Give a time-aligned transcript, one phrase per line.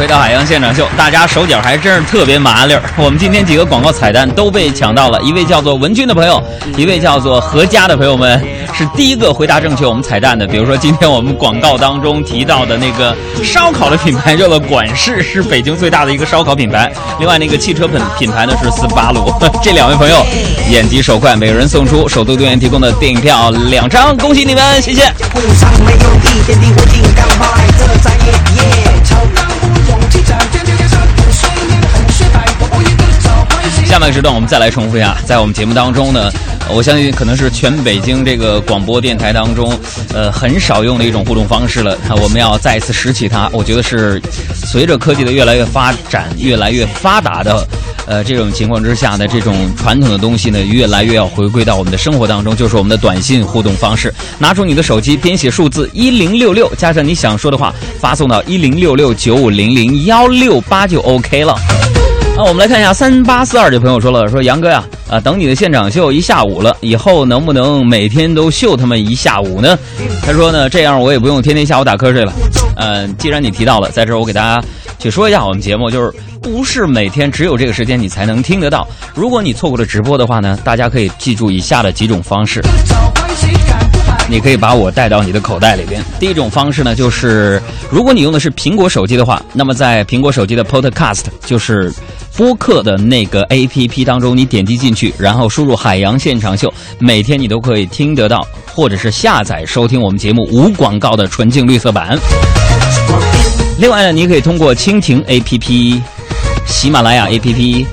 [0.00, 2.82] 回到海洋现场秀，大家手脚还真是特别麻利儿。
[2.96, 6.42] 我们今天几个广告彩蛋都被抢到了，一位叫做文军的朋友，
[6.74, 8.42] 一位叫做何佳的朋友们
[8.72, 10.46] 是第一个回答正确我们彩蛋的。
[10.46, 13.14] 比如说今天我们广告当中提到的那个
[13.44, 16.90] 烧烤的品牌叫做管事，是北京最大的一个烧烤品牌。
[17.18, 19.30] 另外那个汽车品品牌呢是斯巴鲁。
[19.62, 20.24] 这两位朋友
[20.70, 25.12] 眼疾手快，每人送出首都队员提供的电影票两张，恭喜你们，谢谢。
[34.20, 36.30] 时段我们再来重复一下，在我们节目当中呢，
[36.68, 39.72] 我相信可能是全北京这个广播电台当中，
[40.12, 41.96] 呃，很少用的一种互动方式了。
[42.20, 44.20] 我们要再一次拾起它，我觉得是
[44.52, 47.66] 随着科技的越来越发展、越来越发达的，
[48.06, 54.12] 呃，这种情况之下呢，这种传统的东西呢，越来越要回归到我们的生活当中，就是我们的短信互动方式。
[54.38, 61.54] 拿出你的手机，编写数字一零六六，加上你想说的话，发送到一零六六九五零零幺六八就 OK 了。
[62.40, 69.78] 那，我们来看一下三八四二这朋友说了，说杨哥呀，啊，等你的现场秀一下午了，以后能不能每天都秀他们一下午呢？
[70.22, 72.32] 他说呢，这样我也不用天天下午打瞌睡了。
[72.76, 74.58] 嗯、既然你提到了，在这儿我给大家
[74.98, 76.10] 去说一下我们节目，就是
[76.40, 78.88] 不是每天只有这个时间你才能听得到。
[79.14, 82.62] 如果你错过了直播的话呢，大家可以记住以下的几种方式。
[84.30, 86.00] 你可以把我带到你的口袋里边。
[86.20, 87.60] 第一种方式呢，就是
[87.90, 91.92] 如果你用的是苹果手机的话，那么在苹果手机的 Podcast，就是
[92.36, 102.18] 播客的那个 APP 当中，你点击进去，然后输入“海洋现场秀”，每天你都可以听得到，或者是下载收听我们节目无广告的纯净绿色版。
[103.78, 106.00] 另外呢，你可以通过蜻蜓 APP、
[106.66, 107.86] 喜马拉雅 APP，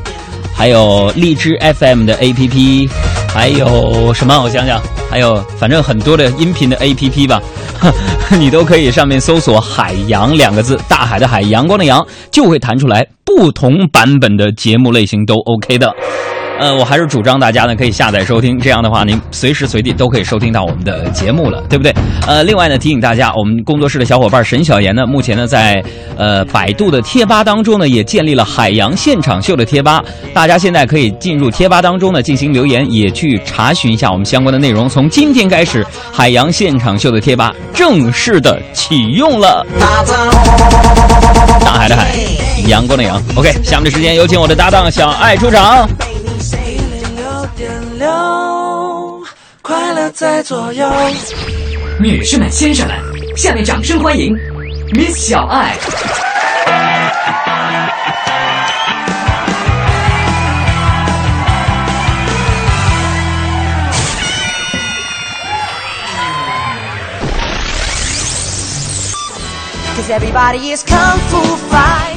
[0.54, 2.90] 还有荔枝 FM 的 APP，
[3.34, 4.42] 还有什么？
[4.42, 7.42] 我想想，还有反正很多的音频的 APP 吧，
[8.38, 15.94] 你都可以上面搜索“海洋”两个字，大海的海，阳光的阳，就会弹出来不同版本的节目类型都 OK 的。
[16.60, 21.94] 呃，我还是主张大家呢可以下载收听，这样的话您随时随地都可以收听到我们的节目了，对不对？
[22.26, 25.84] 呃，另外呢提醒大家，我们工作室的小伙伴沈小妍呢，目前呢在
[26.17, 30.04] 呃百度的贴吧当中呢也建立了海洋现场秀的贴吧，
[30.34, 34.90] 大家现在可以进入贴吧当中呢进行留言，也去查询一下我们相关的内容。
[34.90, 39.64] 从今天开始，海洋现场秀的贴吧正式的启用了。
[41.64, 42.16] 大海的海，
[42.67, 43.22] 阳光的阳。
[43.36, 45.88] OK，下面的时间有请我的搭档小爱出场。
[47.98, 48.06] 被你 C 零六点
[49.20, 49.24] 六，
[49.62, 50.88] 快乐在左右。
[52.00, 52.98] 女士们、先生们，
[53.36, 54.36] 下面掌声欢迎
[54.94, 55.76] Miss 小爱。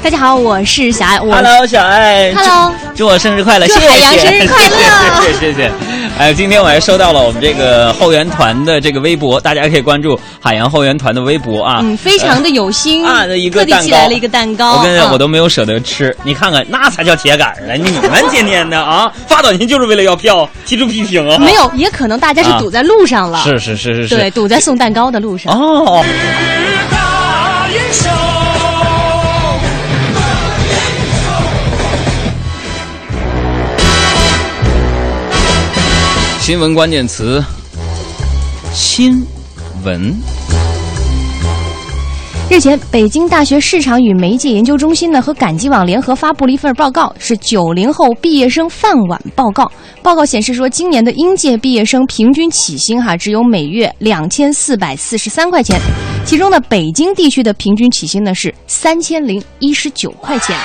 [0.02, 4.76] 大家好，我是小爱，我 Hello，小爱 Hello 祝祝我生日快乐，谢谢，祝海洋生日快乐
[5.20, 5.72] 谢谢谢谢。
[6.16, 11.80] 哎，今天我还收到了我们这个后援团的这个微博，大家可以关注海洋后援团的微博啊。
[11.82, 16.16] 嗯，非常的有心啊的一个特地蛋糕寄来了一个蛋糕，我跟你讲，嗯我都没有舍得吃。
[16.22, 17.74] 你看看，那才叫铁杆呢！
[17.74, 21.36] 你们天天的啊， 发短信就是为了要票，提出批评啊？
[21.38, 24.16] 没有，也可能大家是堵在路上了，是是是是是。
[24.16, 25.52] 对，堵在送蛋糕的路上。
[25.52, 26.04] 哦。
[36.50, 37.40] 新闻关键词：
[38.72, 39.24] 新
[39.84, 40.12] 闻。
[42.50, 49.70] 日前，北京大学市场与媒介研究中心呢和赶集网联合发布了一份报告，是九零后毕业生饭碗报告。
[50.02, 55.78] 报告显示说，今年的应届毕业生平均起薪哈只有每月两千四百四十三块钱，
[56.26, 60.56] 其中呢，北京地区的平均起薪呢是三千零一十九块钱。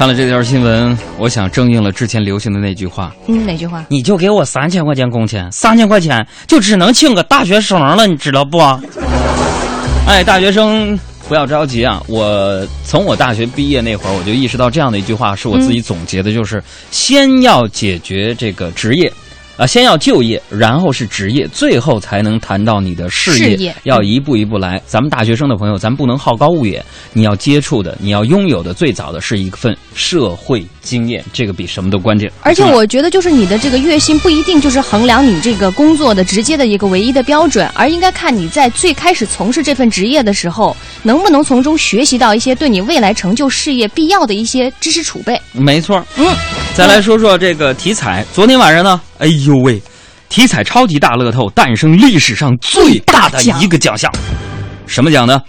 [0.00, 3.84] 看了这条新闻，我想正应了之前流行的那句话：嗯，哪句话？
[3.90, 8.58] 你就给我三千块钱工钱，三千块钱就只能请个大学生了，你知道不？
[10.06, 10.98] 哎，大学生
[11.28, 12.02] 不要着急啊！
[12.06, 19.12] 我从我大学毕业那会儿，我就意识到这样的一句话是我自己总结的，就是先要解决这个职业。
[19.60, 23.50] 啊，先要就业，然后是职业，最后才能谈到你的事业。
[23.50, 24.80] 事业要一步一步来。
[24.86, 26.82] 咱们大学生的朋友，咱不能好高骛远。
[27.12, 32.32] 你要接触的，你要拥有的，最早的是一份社会经验，这个比什么都关键。
[32.40, 45.38] 而且我觉得，就是你的这个月薪不一定就是衡量你这个工作的直接的一个唯一的标准，而应该看你在最开始从事这份职业的时候，能不能从中学习到一些对你未来成就事业必要的一些知识储备。
[45.52, 46.34] 没错，嗯，
[46.72, 48.24] 再来说说这个体彩。
[48.32, 49.80] 昨天晚上呢，哎呦喂，
[50.30, 54.10] 体彩超级大乐透诞生历史上最大的一个奖项，
[54.86, 55.42] 什么奖呢？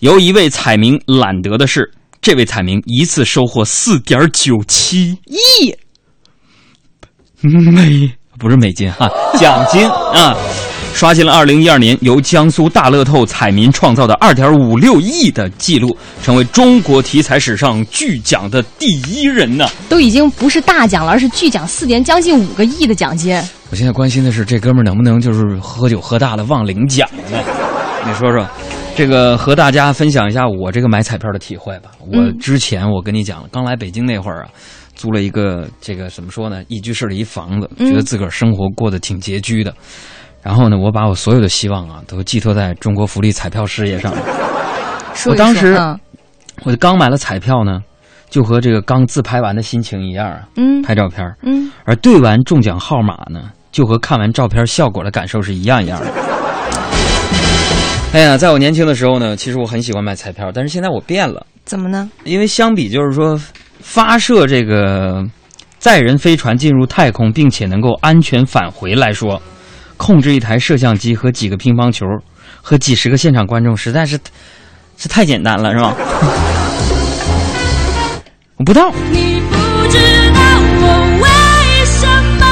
[0.00, 1.90] 由一位彩民揽得的是，
[2.20, 5.74] 这位彩民一次收获四点九七亿，
[7.40, 10.36] 美不是美金哈、奖金啊，
[10.94, 19.68] 刷新了二零一二年由江苏大乐透彩民创造的二点五六亿的记录，成为中国体彩史上巨奖的第一人呢。
[19.88, 23.36] 都已经不是大奖了，而是巨奖四年，将近五个亿的奖金。
[23.70, 27.42] 我现在关心的是，这哥们能不能就是喝酒喝大了忘领奖呢？
[28.06, 28.48] 你说说，
[28.94, 31.90] 这个和大家分享一下我这个买彩票的体会吧。
[31.98, 34.48] 我之前我跟你讲了，刚来北京那会儿啊，
[34.94, 39.74] 租了一个这个怎么说呢，一居室的一房子，觉得自个儿生活过得挺拮据的。
[40.44, 44.12] 然后呢，我把我所有的希望啊，都寄托在中国福利彩票事业上。
[45.24, 45.74] 我当时
[46.64, 47.80] 我刚买了彩票呢，
[48.28, 50.82] 就和这个刚自拍完的心情一样啊，嗯。
[50.82, 51.34] 拍照片儿。
[51.42, 56.06] 嗯，而对完中奖号码呢，就和看完照片效果的感受是一样一样的。
[58.12, 62.10] 哎呀，在我年轻的时候呢，其实我很喜欢买彩票，但是现在我变了，怎么呢？
[62.24, 63.40] 因为相比就是说
[63.80, 65.24] 发射这个
[65.78, 69.40] 载人飞船进入太空，并且能够安全返回来说，
[69.96, 72.04] 控制一台摄像机和几个乒乓球
[72.62, 74.18] 和几十个现场观众，实在是
[74.96, 75.94] 是太简单了，是吧？
[78.56, 78.90] 我不到。
[79.10, 79.56] 你不
[79.88, 79.98] 知
[80.32, 80.40] 道
[80.80, 80.86] 我
[81.20, 81.28] 为
[81.84, 82.06] 什
[82.38, 82.44] 么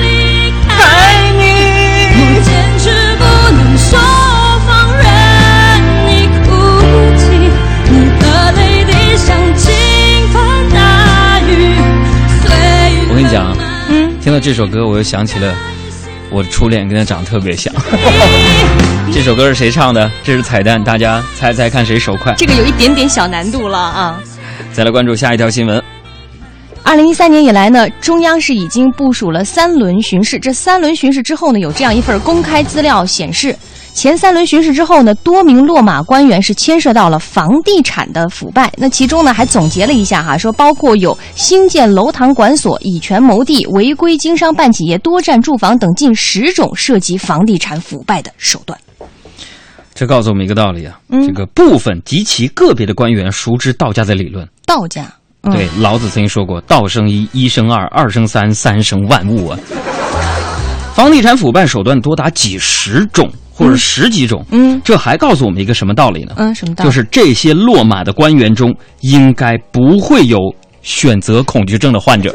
[0.00, 0.70] 离开
[1.38, 1.42] 你，
[2.18, 2.82] 我坚持
[3.16, 3.22] 不
[3.56, 3.98] 能说
[4.66, 5.02] 放任
[6.06, 6.08] 你
[6.44, 6.46] 哭
[7.16, 7.22] 泣，
[7.90, 8.22] 你的
[8.52, 9.72] 泪滴像倾
[10.32, 11.50] 盆大雨。
[12.42, 12.44] 随
[13.08, 13.56] 我跟你讲啊
[13.88, 15.54] 嗯，听到这首歌，我又想起了
[16.32, 17.72] 我的初恋，跟他长得特别像。
[19.12, 20.10] 这首歌是谁唱的？
[20.24, 22.34] 这是彩蛋，大家猜猜看谁手快？
[22.38, 24.18] 这个有一点点小难度了啊。
[24.72, 25.82] 再来关注下一条新闻。
[26.82, 30.38] 二零一三年以来呢，中央是已经部署了三轮巡视。
[30.38, 33.54] 这三轮巡视之后呢，有这样一份公开资料显示，
[33.94, 38.72] 前三轮巡视之后呢，多名落马官员是牵涉到了房地产的腐败。
[38.76, 48.78] 那其中呢，还总结了一下哈，说包括有兴建楼堂馆所、以权谋地、违规经商办企业、多占住房等近十种涉及房地产腐败的手段。
[49.94, 54.48] 这告诉我们一个道理啊，嗯这个部分极其个别的官员熟知道家的理论。
[54.66, 55.04] 道家，
[55.42, 59.58] 嗯、对，老子曾经说过：“道生一，一生二，二生三，三生万物啊。”
[60.94, 66.34] 房地产腐败手段多达几十种或者十几种，嗯这还告诉我们一个什么道理呢？
[66.36, 66.88] 嗯，什么道理？
[66.88, 70.38] 就是这些落马的官员中，应该不会有
[70.82, 72.34] 选择恐惧症的患者。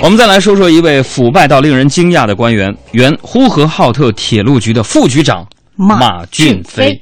[0.00, 5.44] 我们再来说说一位腐败到令人惊讶的官员——原呼和浩特铁路局的副局长
[5.76, 7.00] 马俊飞。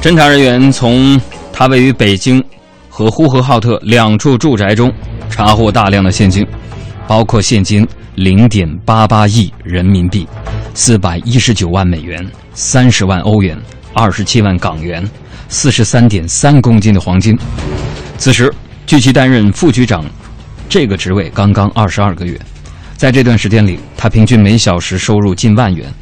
[0.00, 1.20] 侦查人员从
[1.52, 2.42] 他位于北京
[2.88, 4.92] 和呼和浩特两处住宅中
[5.44, 6.46] 查获大量的现金，
[7.08, 7.84] 包括现金
[8.14, 10.24] 零点八八亿人民币、
[10.72, 12.24] 四百一十九万美元、
[12.54, 13.58] 三十万欧元、
[13.92, 15.04] 二十七万港元、
[15.48, 17.36] 四十三点三公斤的黄金。
[18.18, 18.54] 此时，
[18.86, 20.04] 据其担任副局长
[20.68, 22.38] 这个职位刚刚二十二个月，
[22.96, 25.92] 在这段时间里，他平均每小时收入近万元。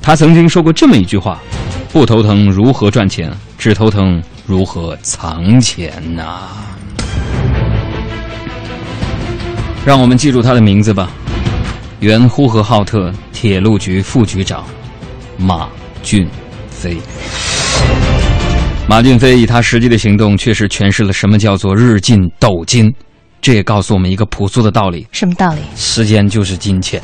[0.00, 1.42] 他曾经说过这么一句话
[1.92, 6.52] ：“不头疼如何赚钱，只头疼如何藏钱呐、
[9.86, 11.08] 让我们记住他的名字吧，
[12.00, 14.64] 原呼和浩特铁路局副局长
[15.38, 15.68] 马
[16.02, 16.26] 俊
[16.68, 16.98] 飞。
[18.88, 22.92] 马俊飞以他实际的行动，确实诠释了什么叫做日进斗金。
[23.40, 25.60] 这也告诉我们一个朴素的道理：什么道理？
[25.76, 27.00] 时间就是金钱。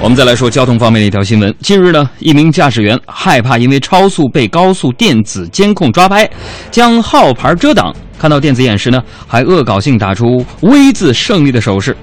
[0.00, 1.52] 我们再来说交通方面的一条新闻。
[1.60, 6.28] 近日呢，一名驾驶员害怕因为超速被高速电子监控抓拍，
[6.70, 7.92] 将号牌遮挡。
[8.16, 11.96] 看到电子眼时呢，还恶搞性打出““V” ”字胜利的手势，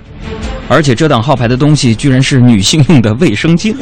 [0.67, 3.73] 而且遮挡号牌的东西居然是女性用的卫生巾。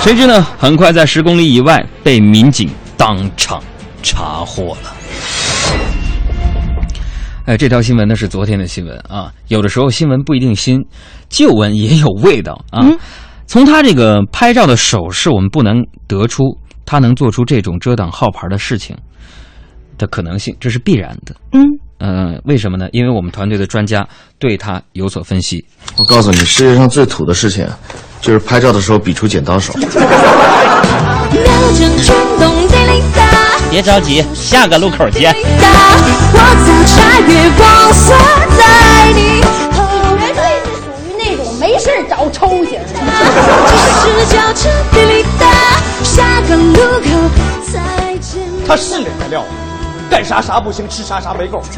[0.00, 3.60] 谁知呢，很快在十公里以外被民警当场
[4.02, 4.95] 查获了。
[7.46, 9.32] 哎，这条新闻呢是昨天的新闻啊。
[9.48, 10.84] 有的时候新闻不一定新，
[11.28, 12.80] 旧闻也有味道啊。
[12.82, 12.98] 嗯
[13.48, 16.42] 从他这个拍照的手势，我们不能得出
[16.84, 18.96] 他能做出这种遮挡号牌的事情
[19.96, 21.32] 的可能性，这是必然的。
[21.52, 21.64] 嗯，
[21.98, 22.88] 呃，为什么呢？
[22.90, 24.04] 因为我们团队的专家
[24.40, 25.64] 对他有所分析。
[25.96, 27.64] 我告诉你，世界上最土的事情，
[28.20, 29.72] 就是拍照的时候比出剪刀手。
[33.70, 35.32] 别着急，下个路口见。
[35.32, 35.66] 叮哒，
[36.32, 38.16] 我早查月光锁
[38.56, 38.60] 在
[39.12, 39.42] 你
[39.76, 39.78] 后
[40.18, 42.80] 绝对是属于那种没事找抽型的。
[44.02, 45.44] 这是轿车滴哩哒，
[46.02, 47.08] 下个路口
[47.72, 48.40] 再见。
[48.66, 49.44] 他是脸的料，
[50.08, 51.62] 干啥啥不行，吃啥啥没够。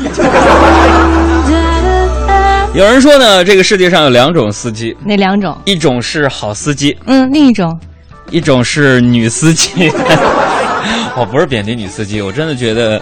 [2.75, 5.57] 有人说呢，这个世界上有两种司机，哪两种？
[5.65, 7.81] 一种是好司机，嗯，另一种
[8.31, 9.91] 一种是女司机。
[11.19, 13.01] 我不是贬低女司机，我真的觉得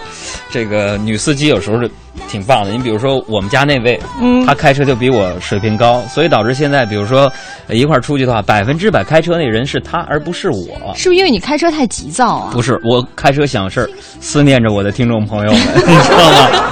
[0.49, 1.89] 这个女司机有时候是
[2.27, 2.71] 挺棒的。
[2.71, 7.31] 你比如说我们家那位，嗯她开车就比我水平高，所以导致现在比如说
[7.67, 10.93] 呃一块儿出去的话，百分之百开车那人是她，而不是我。
[10.95, 12.49] 是不是因为你开车太急躁啊？
[12.51, 16.63] 不是我开车想事儿，思念着我的听众朋友们， 你知道吗？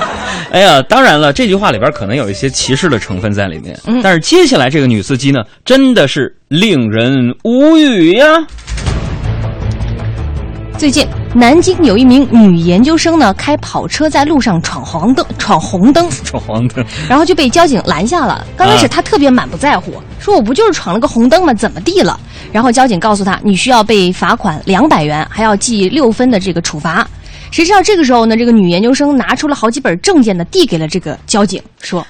[0.51, 8.25] 哎呀，当然了，这句话里边可能有一些歧视的成分在里面，嗯但是接下来这个女司机呢，真的是令人无语呀。
[10.77, 18.45] 最近，南京有一名女研究生呢，开跑车在路上闯黄灯，闯红灯，闯黄灯，然后就被交警拦下了。
[18.57, 21.53] 刚开始啊她特别满不在乎，说我不就是闯了个红灯吗？
[21.53, 22.19] 怎么地了？
[22.51, 27.07] 然后交警告诉她，你需要被罚款两百元，还要记六分的这个处罚。
[27.51, 32.05] 谁知道这个时候呢，这个女研究生拿出了好几本证件呢，递给了这个交警，说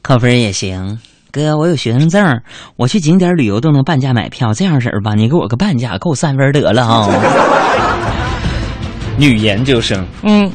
[0.00, 0.98] 扣分也行。
[1.30, 2.42] 哥，我有学生证儿，
[2.76, 4.52] 我去景点旅游都能半价买票。
[4.52, 7.08] 这样式儿吧，你给我个半价，扣三分得了哈。
[9.16, 10.50] 女研究生，：“嗯，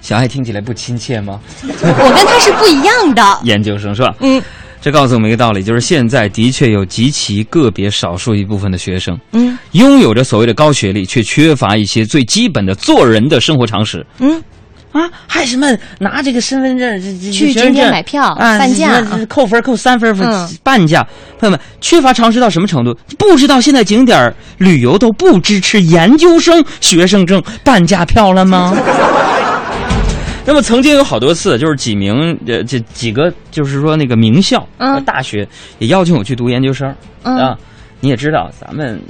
[0.00, 1.40] 小爱听起来不亲切吗？
[1.62, 3.22] 我跟她是不一样的。
[3.44, 4.14] 研究生是吧？
[4.20, 4.42] 嗯
[4.80, 14.04] 这告诉我们一个道理，就是现在的确有极其个别少数一部分的学生，嗯拥有着所谓的高学历，却缺乏一些最基本的做人的生活常识。
[14.18, 14.42] 嗯，
[14.94, 15.66] 啊，还什么
[15.98, 17.00] 拿这个身份证
[17.32, 21.06] 去景点买票啊，半价扣分扣三分分、嗯半价。
[21.38, 22.96] 朋友们，缺乏常识到什么程度？
[23.18, 28.72] 不知道现在景点儿旅游都不支持研究生学生证半价票了吗？
[30.46, 35.46] 那么曾经有好多次，就是几名呃这几个就是说那个名校、嗯呃大学
[35.78, 37.56] 也邀请我去读研究生、嗯啊。
[38.00, 39.00] 你也知道，咱们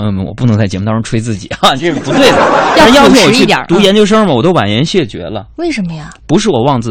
[0.00, 2.38] 朋友们，我不能在节目当中吹自己啊， 这是不对的。
[2.78, 5.46] 要人邀请我去读嗯研究生嘛，我都婉言谢绝了。
[5.56, 6.10] 为什么呀？
[6.26, 6.90] 不是我妄自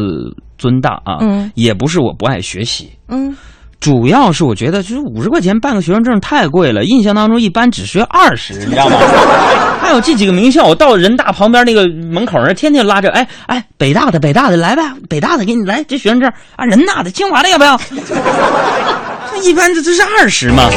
[0.58, 3.36] 尊大啊，嗯也不是我不爱学习，嗯，
[3.80, 8.96] 主要是我觉得就是五十块钱办个学生证太贵了，印象当中一般只需要二十，你知道吗？
[9.82, 17.80] 还有这几个名校，我到人大旁边那个门口那天天拉着，哎哎，北大的北大的来呗，北大的给你来这学生证啊，人大的清华的要不要？
[19.32, 20.68] 这一般这这是二十嘛。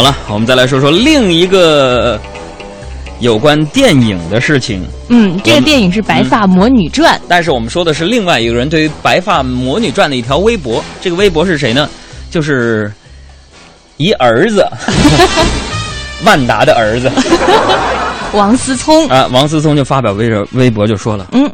[0.00, 2.18] 好了，我们再来说说另一个
[3.18, 4.82] 有关电影的事情。
[5.10, 7.18] 嗯，这个电影是《白发魔女传》。
[7.28, 10.82] 但是我们说的是另外一个人对于《白发魔女传》的一条微博。
[11.02, 11.86] 这个微博是谁呢？
[12.30, 12.90] 就是
[13.98, 14.66] 一儿子，
[16.24, 17.12] 万达的儿子
[18.32, 19.28] 王思聪，啊。
[19.30, 21.52] 王思聪就发表微微博就说了，嗯，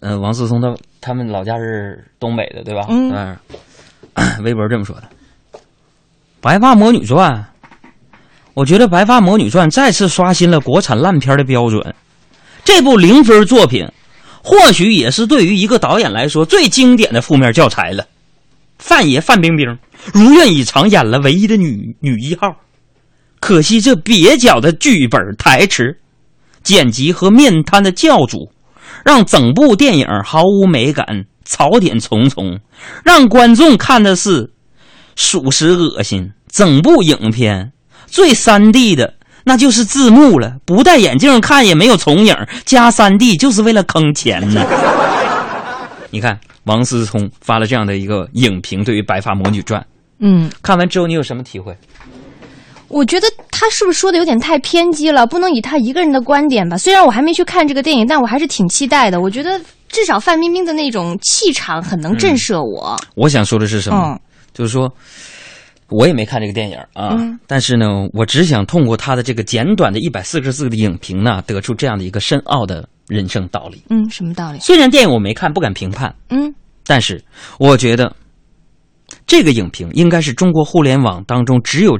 [0.00, 2.86] 呃，王思聪他他们老家是东北的，对吧？
[2.88, 3.36] 嗯
[4.14, 5.02] 嗯， 微博这么说的：
[6.44, 7.32] 《白发魔女传》，
[8.52, 11.94] 我觉得《白发魔女传》再次刷新了国产烂片的标准。
[12.62, 13.88] 这部零分作品，
[14.42, 18.06] 或许也是对于一个导演来说最经典的负面教材了。
[18.78, 19.78] 范爷范冰冰
[20.12, 22.54] 如愿以偿演了唯一的女女一号，
[23.40, 25.96] 可惜这蹩脚的剧本台词、
[26.62, 28.52] 剪辑和面瘫的教主，
[29.02, 31.06] 让整部电影毫无美感，
[31.46, 32.60] 槽点重重，
[33.02, 34.50] 让观众看的是
[35.16, 36.32] 属实恶心。
[36.50, 37.72] 整部影片
[38.06, 44.64] 最三 D 的那就是字幕了，不戴眼镜看也没有重影，加三 D 就是为了坑钱呢。
[46.10, 49.80] 你看，王思聪发了这样的一个影评，对于《白发魔女传》，
[50.20, 51.76] 嗯，看完之后你有什么体会？
[52.86, 55.26] 我觉得他是不是说的有点太偏激了？
[55.26, 56.78] 不能以他一个人的观点吧。
[56.78, 59.20] 虽然我还没去看这个电影，但我还是挺期待的。
[59.20, 62.96] 我觉得至少范冰冰的那种气场很能震慑我。
[63.16, 63.98] 我想说的是什么？
[64.12, 64.20] 嗯
[64.54, 64.90] 就是说，
[65.90, 73.82] 我也没看这个电影啊，嗯但是呢，我只想通过他的这个简短的一百四十字的影评呢，得出这样的一个深奥的人生道理。
[73.90, 74.58] 嗯，什么道理？
[74.60, 76.54] 虽然电影我没看，不敢评判，嗯
[76.86, 77.22] 但是
[77.58, 78.14] 我觉得
[79.26, 81.98] 这个影评应该是中国互联网当中只有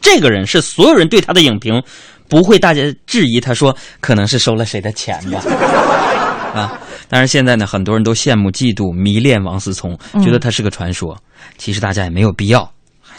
[0.00, 1.82] 这个人是所有人对他的影评
[2.28, 5.42] 不会大家质疑他说可能是收了谁的钱吧。
[6.54, 6.72] 啊！
[7.08, 11.16] 但是现在呢，很多人都羡慕、嫉妒、迷恋王思聪，觉得他是个传说。
[11.58, 12.70] 其实大家也没有必要，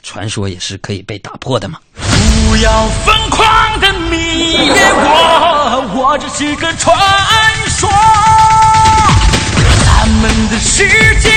[0.01, 1.77] 传说也是可以被打破的嘛。
[1.95, 6.97] 不要疯狂的迷恋我，我只是个传
[7.67, 7.89] 说。
[9.85, 10.87] 他们的世
[11.19, 11.29] 界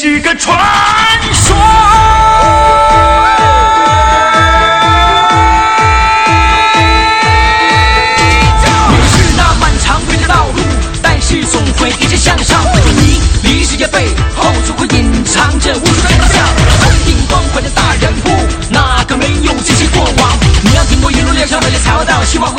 [0.00, 0.56] 是个传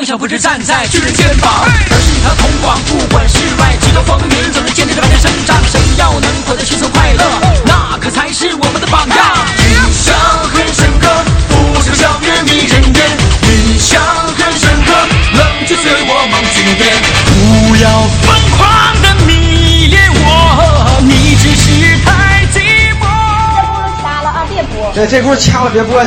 [0.10, 5.56] 想不知站在巨人肩膀，而是与他通往不管世外几多风云，总能坚持着万年生长。
[5.70, 7.24] 谁要能活得轻松快乐，
[7.64, 9.18] 那可才是我们的榜样。
[9.60, 10.16] 印象
[10.50, 11.08] 很深刻，
[11.50, 13.06] 不是校园迷人眼，
[13.44, 14.02] 印象
[14.34, 14.92] 很深刻，
[15.38, 16.90] 冷却随我梦去那边。
[17.30, 18.66] 不要疯狂
[19.04, 23.06] 的迷恋我，你只是太寂寞。
[24.02, 24.92] 掐了啊，别播。
[24.96, 26.02] 这这轱辘掐了别播。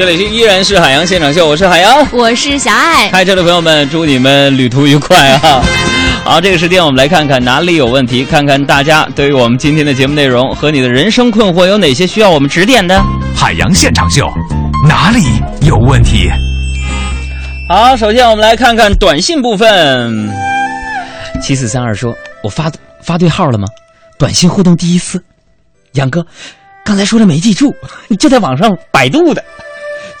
[0.00, 2.10] 这里是依然是海洋现场秀，我是海洋。
[2.10, 3.10] 我是小爱。
[3.10, 5.62] 开车的朋友们，祝你们旅途愉快啊！
[6.24, 12.98] 好，这个时间我们来看看哪里有问题，看看大家对于我们今天的节目内容和你的人生困惑有哪些需要我们指点的。
[13.36, 14.26] 海洋现场秀，
[14.88, 15.22] 哪里
[15.68, 16.30] 有问题？
[17.68, 20.30] 好，首先我们来看看短信部分。
[21.42, 23.68] 七四三二说：“我发发对号了吗？
[24.18, 25.22] 短信互动第一次。”
[25.92, 26.24] 杨哥，
[26.86, 27.70] 刚才说的没记住，
[28.08, 29.44] 你就在网上百度的。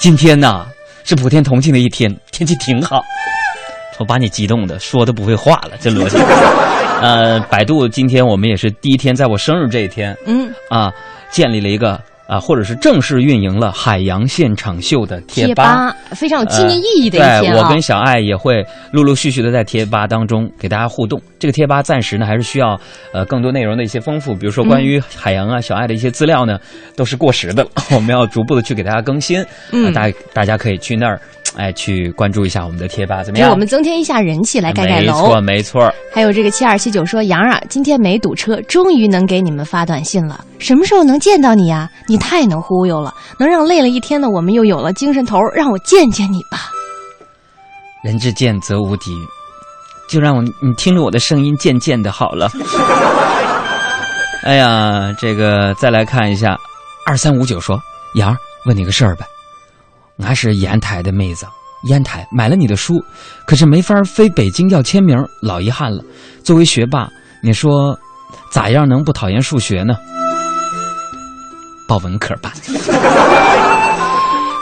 [0.00, 0.66] 今天呐
[1.04, 3.04] 是普天同庆的一天，天气挺好。
[4.00, 6.16] 我把你激动的说的不会话了，这逻辑。
[7.02, 10.90] 呃，百度今天我们也是第一天，在我生日这一天，嗯，啊，
[11.30, 17.56] 建立了一个啊，或者是正式运营了海洋现场秀的贴贴吧非常有纪念意义的一呃天啊。
[17.56, 21.20] 对我跟小爱也会陆陆续续的在贴吧当中给大家互动。
[21.40, 22.78] 这个贴吧暂时呢还是需要
[23.12, 26.56] 呃更多内容的一些丰富，比如说关于海洋啊、小爱的一些资料呢
[26.94, 29.44] 都是过时的了， 我们要逐步的去给大家更新。
[29.72, 31.20] 嗯呃大大家可以去那儿
[31.56, 33.48] 哎去关注一下我们的贴吧，怎么样？
[33.48, 35.40] 给我们增添一下人气，来盖盖楼没错。
[35.40, 35.94] 没错。
[36.12, 40.44] 还有这个七二七九说：“杨儿啊，今天没堵车，终于能给你们发短信了。
[40.58, 45.52] 什么时候能见到你呀、你太能忽悠了，能让累了一天的我们又有了精神头儿。
[45.54, 46.70] 让我见见你吧。
[48.04, 49.10] 人至贱则无敌，
[50.08, 52.50] 就让我你听着我的声音渐渐的好了。
[54.44, 56.56] 哎呀，这个再来看一下，
[57.04, 57.78] 二三五九说，
[58.14, 59.26] 杨儿问你个事儿呗，
[60.22, 61.46] 俺是烟台的妹子，
[61.84, 63.02] 烟台买了你的书，
[63.46, 66.02] 可是没法飞北京要签名，老遗憾了。
[66.42, 67.08] 作为学霸，
[67.42, 67.98] 你说
[68.50, 69.94] 咋样能不讨厌数学呢？
[71.88, 72.52] 报文科吧。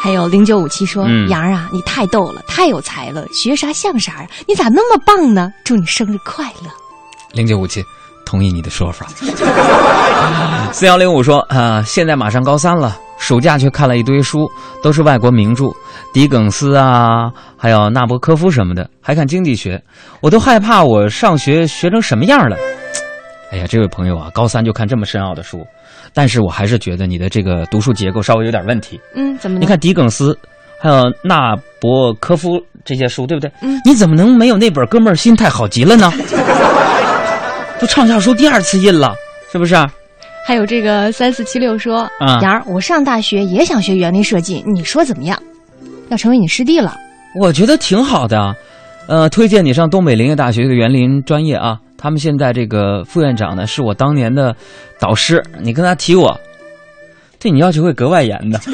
[0.01, 4.29] 还有零九五七说：“嗯杨儿啊，你太逗了，太有才了，学啥像啥呀？
[4.47, 5.53] 你咋那么棒呢？
[5.65, 6.71] 祝你生日快乐。
[7.33, 7.85] 零九五七，
[8.29, 9.07] 同意你的说法。
[10.71, 14.47] 四幺零五说啊，现在马上高三了，暑假去看了一堆书，
[14.83, 15.73] 都是外国名著，
[16.13, 19.83] 狄更斯啊，还有纳博科夫什么的，还看经济学，
[20.21, 22.57] 我都害怕我上学学成什么样了。
[23.51, 25.67] 哎呀，这位朋友啊，高三就看这么深奥的书，
[26.13, 29.01] 但是我还是觉得你的这个读书结构稍微有点问题。
[29.17, 29.59] 嗯，怎么？
[29.59, 30.39] 你看狄更斯，
[30.83, 33.51] 还有纳博科夫这些书，对不对？
[33.63, 36.13] 嗯你怎么能没有那本《哥们儿心态好极了》呢？
[37.81, 39.15] 都畅销书第二次印了，
[39.53, 39.75] 是不是？
[40.47, 45.41] 还有这个三四七六说：啊杨儿，我上大学也想学园林设计，你说怎么样？
[46.09, 46.97] 要成为你师弟了。
[47.39, 48.55] 我觉得挺好的，
[49.07, 51.79] 呃，推荐你上东北林业大学的园林专业啊。
[51.99, 54.55] 他们现在这个副院长呢，是我当年的
[54.99, 56.41] 导师，你跟他提我，
[57.39, 58.59] 对你要求会格外严的。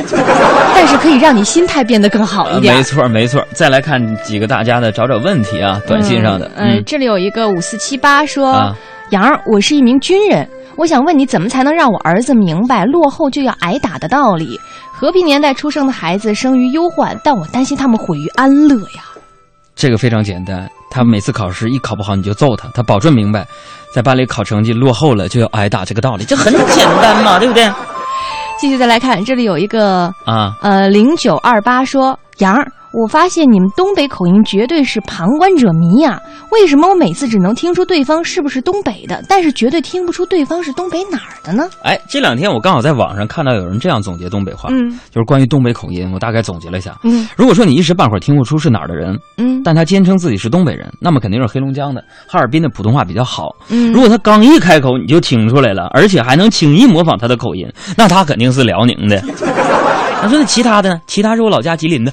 [0.76, 2.74] 但是可以让你心态变得更好一点。
[2.74, 3.44] 呃没错没错。
[3.52, 8.76] 再来看几个大家的找找问题啊，短信上的，嗯，呃这里有一个五四七八说：“啊
[9.10, 14.58] 杨儿，我是一名军人，我想问你怎么才能让我儿子明白落后就要挨打的道理？
[14.92, 19.04] 和平年代出生的孩子生于忧患，但我担心他们毁于安乐呀。
[19.74, 23.46] 这个非常简单，他每次考试一考不好你就揍他，他保证明白，
[23.92, 27.70] 在班里考成绩落后了就要挨打这个道理，这很简单嘛，对不对？
[28.56, 36.20] 继续再来看，这里有一个啊，呃零九二八说：杨儿，我发现你们东北口音绝对是旁观者迷呀、
[36.52, 41.68] 为什么我每次只能听出对方是不是东北的，但是绝对听不出对方是东北哪儿的呢？
[41.82, 46.96] 哎，这两天我刚好在网上看到有人这样总结东北话，嗯就是关于东北口音，我大概总结了一下。
[47.02, 53.50] 嗯如果说你一时半会儿听不出是哪儿的人，嗯但他坚称自己是东北人，那么肯定是黑龙江的、哈尔滨的普通话比较好。
[53.70, 59.20] 嗯如果他刚一开口你就听出来了，而且还能轻易模仿他的口音，那他肯定是辽宁的。
[60.22, 61.00] 他说那其他的呢？
[61.06, 62.12] 其他是我老家吉林的。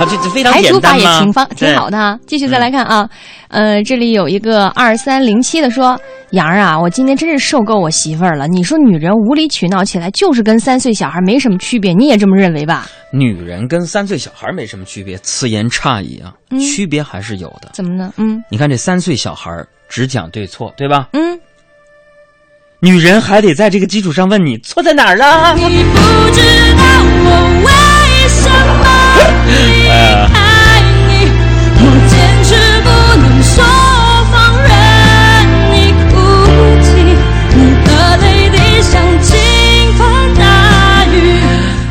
[0.00, 2.18] 啊， 这这非常排除法也挺方挺好的啊。
[2.26, 3.08] 继续再来看啊，
[3.48, 8.48] 呃，这里有一个二三零七的说，杨儿啊，我今天真是受够我媳妇儿了。
[8.48, 12.86] 你说女人无理取闹起来就是跟三岁小孩没什么区别，你也这么认为吧？
[13.12, 17.70] 女人跟三岁小孩没什么区别，此言差矣啊，嗯区别还是有的。
[17.74, 18.12] 怎么呢？
[18.16, 19.50] 嗯你看这三岁小孩
[19.88, 21.08] 只讲对错，对吧？
[21.12, 21.38] 嗯，
[22.80, 25.52] 女人还得在这个基础上问你错在哪儿了。
[25.54, 25.98] 你不
[26.32, 26.40] 知
[26.76, 26.84] 道
[27.24, 27.30] 我
[27.66, 27.70] 为
[28.28, 28.69] 什么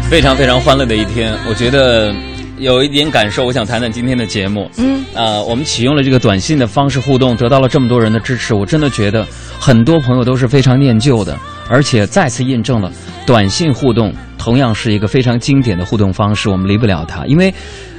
[0.10, 2.12] 非常非常欢乐的一天，我觉得
[2.58, 4.67] 有一点感受，我想谈谈今天的节目。
[4.78, 9.24] 嗯，呃，我们启用了这个短信的方式互动，得到了这么多人的支持，我真的觉得
[9.60, 11.38] 很多朋友都是非常念旧的，
[11.69, 12.91] 而且再次印证了
[13.24, 17.54] 短信互动同样是一个非常经典的互动方式，我们离不了它，因为。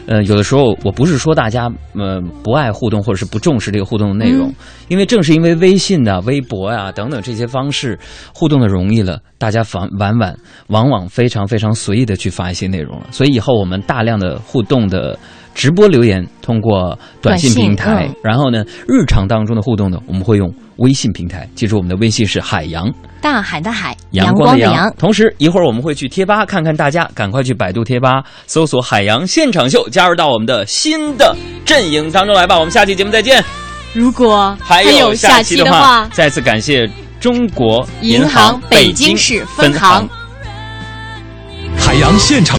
[0.07, 4.55] 呃，有的时候我不是说大家呃不爱互动或者是不重视这个互动的内容，嗯。
[4.89, 7.99] 因为正是因为微信呐、微博呀、等等这些方式
[8.35, 10.37] 互动的容易了，大家反往往
[10.69, 15.17] 往往非常非常随意的去发一些内容了，所以以后我们大量的互动的
[15.55, 24.91] 直播留言通过短信平台，嗯然后呢日常当中的互动呢我们会用微信平台，记住我们的微信是海洋大海的海，阳光的阳。
[24.97, 31.37] 同时，一会儿我们会去贴吧看看大家，赶快去百度贴吧搜索“海洋现场秀”，加入到我们的新的
[31.67, 32.59] 阵营当中来吧。
[32.59, 33.45] 我们下期节目再见。
[33.93, 36.89] 如果还有下期的话，再次感谢
[37.21, 40.09] 中国银行行北京市分行行。
[41.77, 42.59] 海洋现场。